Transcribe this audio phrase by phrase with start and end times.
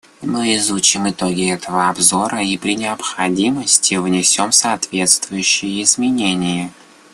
[0.23, 6.73] Мы изучим итоги этого обзора и при необходимости внесем соответствующие изменения.